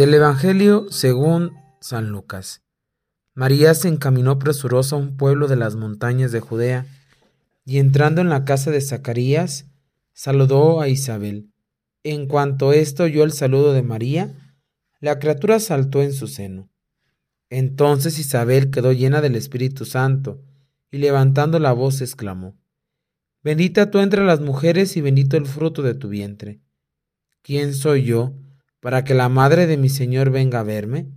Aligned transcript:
Del 0.00 0.14
Evangelio 0.14 0.86
según 0.88 1.52
San 1.78 2.08
Lucas. 2.08 2.62
María 3.34 3.74
se 3.74 3.88
encaminó 3.88 4.38
presurosa 4.38 4.96
a 4.96 4.98
un 4.98 5.18
pueblo 5.18 5.46
de 5.46 5.56
las 5.56 5.76
montañas 5.76 6.32
de 6.32 6.40
Judea, 6.40 6.86
y 7.66 7.76
entrando 7.76 8.22
en 8.22 8.30
la 8.30 8.46
casa 8.46 8.70
de 8.70 8.80
Zacarías, 8.80 9.66
saludó 10.14 10.80
a 10.80 10.88
Isabel. 10.88 11.50
En 12.02 12.28
cuanto 12.28 12.72
esto 12.72 13.02
oyó 13.02 13.24
el 13.24 13.32
saludo 13.32 13.74
de 13.74 13.82
María, 13.82 14.56
la 15.00 15.18
criatura 15.18 15.60
saltó 15.60 16.00
en 16.00 16.14
su 16.14 16.28
seno. 16.28 16.70
Entonces 17.50 18.18
Isabel 18.18 18.70
quedó 18.70 18.92
llena 18.92 19.20
del 19.20 19.36
Espíritu 19.36 19.84
Santo, 19.84 20.42
y 20.90 20.96
levantando 20.96 21.58
la 21.58 21.72
voz 21.72 22.00
exclamó, 22.00 22.56
Bendita 23.44 23.90
tú 23.90 23.98
entre 23.98 24.24
las 24.24 24.40
mujeres 24.40 24.96
y 24.96 25.02
bendito 25.02 25.36
el 25.36 25.44
fruto 25.44 25.82
de 25.82 25.92
tu 25.92 26.08
vientre. 26.08 26.62
¿Quién 27.42 27.74
soy 27.74 28.04
yo? 28.04 28.32
Para 28.80 29.04
que 29.04 29.14
la 29.14 29.28
madre 29.28 29.66
de 29.66 29.76
mi 29.76 29.88
Señor 29.88 30.30
venga 30.30 30.60
a 30.60 30.64
verme? 30.64 31.08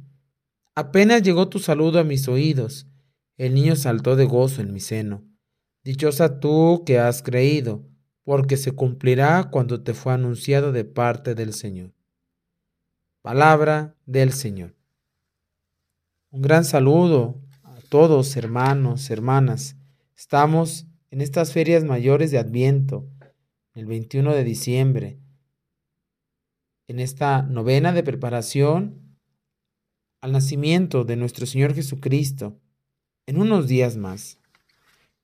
Apenas 0.76 1.23
llegó 1.23 1.49
tu 1.49 1.59
saludo 1.59 1.99
a 1.99 2.03
mis 2.03 2.27
oídos, 2.27 2.88
el 3.38 3.53
niño 3.53 3.76
saltó 3.76 4.16
de 4.16 4.26
gozo 4.26 4.62
en 4.62 4.73
mi 4.73 4.80
seno. 4.80 5.23
Dichosa 5.84 6.39
tú 6.39 6.84
que 6.86 6.99
has 6.99 7.22
creído, 7.23 7.88
porque 8.23 8.58
se 8.58 8.72
cumplirá 8.72 9.49
cuando 9.52 9.84
te 9.84 9.94
fue 9.94 10.13
anunciado 10.13 10.72
de 10.72 10.86
parte 10.86 11.36
del 11.36 11.53
Señor. 11.53 11.94
Palabra 13.22 13.95
del 14.05 14.34
Señor. 14.34 14.75
Un 16.30 16.41
gran 16.41 16.66
saludo 16.66 17.41
a 17.64 17.75
todos, 17.89 18.36
hermanos, 18.38 19.09
hermanas. 19.09 19.75
Estamos 20.16 20.88
en 21.11 21.22
estas 21.22 21.53
ferias 21.53 21.84
mayores 21.84 22.31
de 22.31 22.39
Adviento, 22.39 23.08
el 23.75 23.86
21 23.86 24.34
de 24.34 24.44
diciembre, 24.44 25.20
en 26.88 27.00
esta 27.00 27.42
novena 27.44 27.94
de 27.94 28.03
preparación 28.03 29.17
al 30.22 30.31
nacimiento 30.31 31.03
de 31.03 31.16
nuestro 31.16 31.45
Señor 31.45 31.73
Jesucristo 31.73 32.59
en 33.26 33.39
unos 33.39 33.67
días 33.67 33.98
más. 33.98 34.39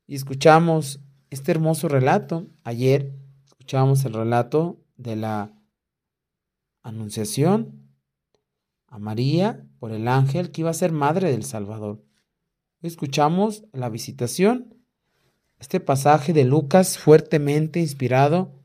Y 0.07 0.15
escuchamos 0.15 1.01
este 1.29 1.51
hermoso 1.51 1.87
relato. 1.87 2.47
Ayer 2.63 3.13
escuchamos 3.45 4.03
el 4.05 4.13
relato 4.13 4.83
de 4.97 5.15
la 5.15 5.53
anunciación 6.81 7.89
a 8.87 8.97
María 8.97 9.65
por 9.79 9.91
el 9.91 10.07
ángel 10.07 10.51
que 10.51 10.61
iba 10.61 10.69
a 10.69 10.73
ser 10.73 10.91
madre 10.91 11.31
del 11.31 11.43
Salvador. 11.43 12.03
escuchamos 12.81 13.65
la 13.71 13.89
visitación, 13.89 14.75
este 15.59 15.79
pasaje 15.79 16.33
de 16.33 16.45
Lucas 16.45 16.97
fuertemente 16.97 17.79
inspirado 17.79 18.58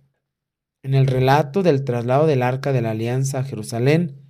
en 0.84 0.94
el 0.94 1.06
relato 1.06 1.62
del 1.62 1.82
traslado 1.82 2.26
del 2.26 2.42
arca 2.42 2.70
de 2.72 2.82
la 2.82 2.90
alianza 2.90 3.38
a 3.38 3.44
Jerusalén, 3.44 4.20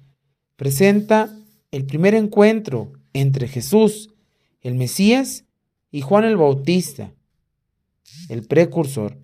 presenta 0.55 1.37
el 1.73 1.85
primer 1.85 2.15
encuentro 2.15 2.93
entre 3.13 3.49
Jesús, 3.49 4.15
el 4.61 4.77
Mesías, 4.77 5.45
y 5.91 6.01
Juan 6.01 6.25
el 6.25 6.37
Bautista, 6.37 7.13
el 8.29 8.47
precursor, 8.47 9.19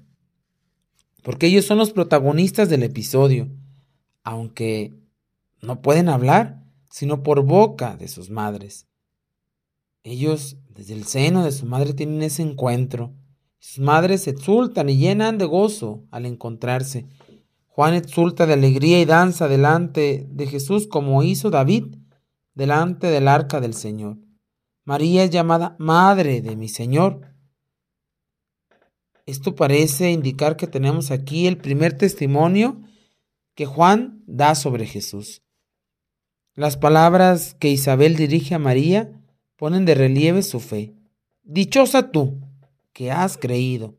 porque 1.23 1.47
ellos 1.47 1.65
son 1.65 1.79
los 1.79 1.93
protagonistas 1.93 2.69
del 2.69 2.83
episodio, 2.83 3.49
aunque 4.25 4.95
no 5.63 5.83
pueden 5.83 6.09
hablar, 6.09 6.65
sino 6.91 7.23
por 7.23 7.45
boca 7.45 7.97
de 7.97 8.09
sus 8.09 8.31
madres. 8.31 8.89
Ellos, 10.03 10.57
desde 10.69 10.95
el 10.95 11.05
seno 11.05 11.45
de 11.45 11.53
su 11.53 11.65
madre, 11.65 11.95
tienen 11.95 12.23
ese 12.23 12.43
encuentro. 12.43 13.15
Sus 13.61 13.79
madres 13.79 14.23
se 14.23 14.31
exultan 14.31 14.89
y 14.89 14.97
llenan 14.97 15.39
de 15.39 15.45
gozo 15.45 16.03
al 16.11 16.27
encontrarse 16.27 17.07
Juan 17.81 17.95
exulta 17.95 18.47
de 18.47 18.55
alegría 18.55 19.01
y 19.01 19.05
danza 19.05 19.49
delante 19.49 20.27
de 20.29 20.47
Jesús 20.47 20.87
como 20.87 21.23
hizo 21.23 21.51
David 21.51 21.97
delante 22.55 23.07
del 23.07 23.29
arca 23.29 23.61
del 23.61 23.73
Señor. 23.73 24.19
María 24.85 25.25
es 25.25 25.31
llamada 25.31 25.77
Madre 25.79 26.43
de 26.43 26.57
mi 26.57 26.69
Señor. 26.69 27.33
Esto 29.25 29.55
parece 29.55 30.11
indicar 30.11 30.57
que 30.57 30.67
tenemos 30.67 31.11
aquí 31.11 31.47
el 31.47 31.57
primer 31.57 31.97
testimonio 31.97 32.83
que 33.55 33.67
Juan 33.67 34.25
da 34.27 34.55
sobre 34.57 34.85
Jesús. 34.85 35.43
Las 36.55 36.77
palabras 36.77 37.55
que 37.55 37.69
Isabel 37.69 38.17
dirige 38.17 38.57
a 38.57 38.59
María 38.59 39.13
ponen 39.57 39.85
de 39.85 39.95
relieve 39.95 40.43
su 40.43 40.61
fe. 40.61 40.93
Dichosa 41.45 42.11
tú, 42.11 42.41
que 43.01 43.11
has 43.11 43.39
creído. 43.39 43.97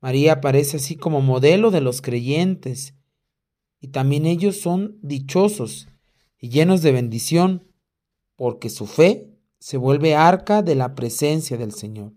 María 0.00 0.32
aparece 0.32 0.78
así 0.78 0.96
como 0.96 1.20
modelo 1.20 1.70
de 1.70 1.82
los 1.82 2.00
creyentes, 2.00 2.94
y 3.78 3.88
también 3.88 4.24
ellos 4.24 4.58
son 4.58 4.96
dichosos 5.02 5.86
y 6.38 6.48
llenos 6.48 6.80
de 6.80 6.92
bendición, 6.92 7.70
porque 8.36 8.70
su 8.70 8.86
fe 8.86 9.36
se 9.58 9.76
vuelve 9.76 10.14
arca 10.14 10.62
de 10.62 10.76
la 10.76 10.94
presencia 10.94 11.58
del 11.58 11.72
Señor. 11.74 12.14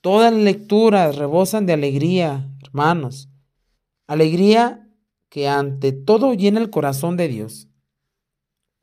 Todas 0.00 0.32
las 0.32 0.42
lecturas 0.42 1.14
rebosan 1.14 1.66
de 1.66 1.74
alegría, 1.74 2.52
hermanos, 2.64 3.28
alegría 4.08 4.90
que 5.28 5.46
ante 5.46 5.92
todo 5.92 6.34
llena 6.34 6.58
el 6.58 6.70
corazón 6.70 7.16
de 7.16 7.28
Dios. 7.28 7.68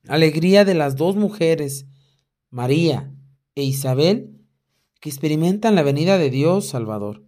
Alegría 0.08 0.64
de 0.64 0.76
las 0.76 0.96
dos 0.96 1.18
mujeres, 1.18 1.88
María 2.50 3.14
e 3.54 3.64
Isabel, 3.64 4.35
que 5.00 5.10
experimentan 5.10 5.76
la 5.76 5.84
venida 5.84 6.18
de 6.18 6.30
Dios 6.30 6.68
Salvador 6.68 7.26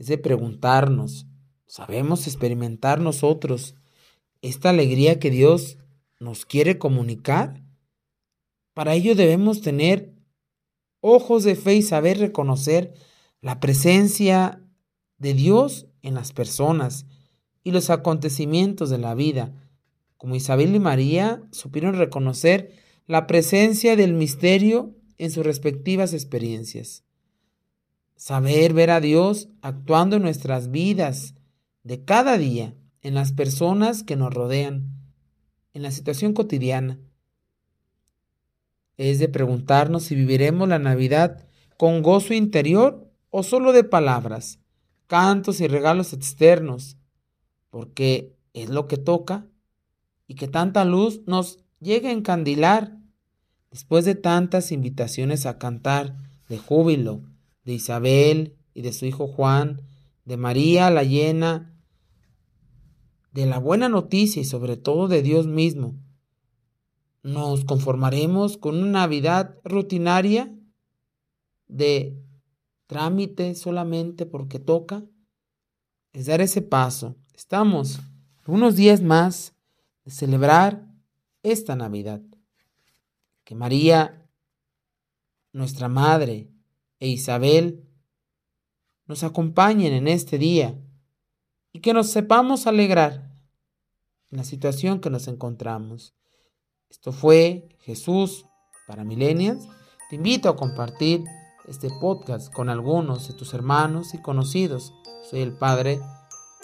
es 0.00 0.06
de 0.06 0.16
preguntarnos, 0.16 1.26
¿sabemos 1.66 2.26
experimentar 2.26 3.00
nosotros 3.00 3.74
esta 4.40 4.70
alegría 4.70 5.18
que 5.18 5.30
Dios 5.30 5.76
nos 6.18 6.46
quiere 6.46 6.78
comunicar? 6.78 7.62
Para 8.72 8.94
ello 8.94 9.14
debemos 9.14 9.60
tener 9.60 10.14
ojos 11.00 11.44
de 11.44 11.54
fe 11.54 11.74
y 11.74 11.82
saber 11.82 12.18
reconocer 12.18 12.94
la 13.42 13.60
presencia 13.60 14.62
de 15.18 15.34
Dios 15.34 15.86
en 16.00 16.14
las 16.14 16.32
personas 16.32 17.04
y 17.62 17.72
los 17.72 17.90
acontecimientos 17.90 18.88
de 18.88 18.98
la 18.98 19.14
vida. 19.14 19.52
Como 20.16 20.36
Isabel 20.36 20.74
y 20.74 20.80
María 20.80 21.42
supieron 21.52 21.94
reconocer 21.94 22.72
la 23.06 23.26
presencia 23.26 23.96
del 23.96 24.14
misterio 24.14 24.94
en 25.20 25.30
sus 25.30 25.44
respectivas 25.44 26.14
experiencias. 26.14 27.04
Saber 28.16 28.72
ver 28.72 28.90
a 28.90 29.02
Dios 29.02 29.50
actuando 29.60 30.16
en 30.16 30.22
nuestras 30.22 30.70
vidas 30.70 31.34
de 31.82 32.06
cada 32.06 32.38
día, 32.38 32.74
en 33.02 33.12
las 33.12 33.32
personas 33.32 34.02
que 34.02 34.16
nos 34.16 34.32
rodean, 34.32 34.94
en 35.74 35.82
la 35.82 35.90
situación 35.90 36.32
cotidiana. 36.32 36.98
Es 38.96 39.18
de 39.18 39.28
preguntarnos 39.28 40.04
si 40.04 40.14
viviremos 40.14 40.66
la 40.70 40.78
Navidad 40.78 41.46
con 41.76 42.00
gozo 42.00 42.32
interior 42.32 43.12
o 43.28 43.42
solo 43.42 43.74
de 43.74 43.84
palabras, 43.84 44.58
cantos 45.06 45.60
y 45.60 45.68
regalos 45.68 46.14
externos, 46.14 46.96
porque 47.68 48.34
es 48.54 48.70
lo 48.70 48.88
que 48.88 48.96
toca 48.96 49.46
y 50.26 50.34
que 50.36 50.48
tanta 50.48 50.86
luz 50.86 51.20
nos 51.26 51.58
llegue 51.78 52.08
a 52.08 52.12
encandilar 52.12 52.99
después 53.70 54.04
de 54.04 54.14
tantas 54.14 54.72
invitaciones 54.72 55.46
a 55.46 55.58
cantar 55.58 56.16
de 56.48 56.58
júbilo, 56.58 57.22
de 57.64 57.74
Isabel 57.74 58.56
y 58.74 58.82
de 58.82 58.92
su 58.92 59.06
hijo 59.06 59.26
Juan, 59.26 59.82
de 60.24 60.36
María 60.36 60.90
la 60.90 61.04
llena, 61.04 61.74
de 63.32 63.46
la 63.46 63.58
buena 63.58 63.88
noticia 63.88 64.42
y 64.42 64.44
sobre 64.44 64.76
todo 64.76 65.08
de 65.08 65.22
Dios 65.22 65.46
mismo. 65.46 65.94
¿Nos 67.22 67.64
conformaremos 67.64 68.56
con 68.56 68.76
una 68.76 69.00
Navidad 69.00 69.56
rutinaria 69.62 70.52
de 71.68 72.18
trámite 72.86 73.54
solamente 73.54 74.26
porque 74.26 74.58
toca? 74.58 75.04
Es 76.12 76.26
dar 76.26 76.40
ese 76.40 76.62
paso. 76.62 77.16
Estamos 77.34 78.00
unos 78.46 78.74
días 78.74 79.02
más 79.02 79.54
de 80.04 80.10
celebrar 80.10 80.88
esta 81.42 81.76
Navidad. 81.76 82.20
Que 83.50 83.56
María, 83.56 84.30
nuestra 85.52 85.88
Madre, 85.88 86.52
e 87.00 87.08
Isabel 87.08 87.84
nos 89.06 89.24
acompañen 89.24 89.92
en 89.92 90.06
este 90.06 90.38
día 90.38 90.80
y 91.72 91.80
que 91.80 91.92
nos 91.92 92.10
sepamos 92.12 92.68
alegrar 92.68 93.28
en 94.30 94.38
la 94.38 94.44
situación 94.44 95.00
que 95.00 95.10
nos 95.10 95.26
encontramos. 95.26 96.14
Esto 96.90 97.10
fue 97.10 97.76
Jesús 97.80 98.46
para 98.86 99.02
Milenias. 99.02 99.66
Te 100.10 100.14
invito 100.14 100.48
a 100.48 100.54
compartir 100.54 101.24
este 101.66 101.88
podcast 102.00 102.52
con 102.52 102.68
algunos 102.68 103.26
de 103.26 103.34
tus 103.34 103.52
hermanos 103.52 104.14
y 104.14 104.22
conocidos. 104.22 104.94
Soy 105.28 105.40
el 105.40 105.58
Padre 105.58 105.98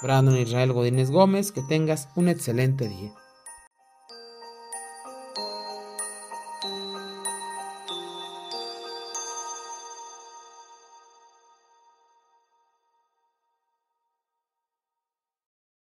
Brandon 0.03 0.37
Israel 0.37 0.73
Godínez 0.73 1.11
Gómez. 1.11 1.51
Que 1.51 1.63
tengas 1.63 2.09
un 2.15 2.29
excelente 2.29 2.89
día. 2.89 3.13